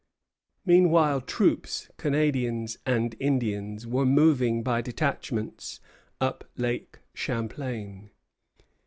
[0.65, 5.79] Meanwhile troops, Canadians and Indians, were moving by detachments
[6.19, 8.09] up Lake Champlain.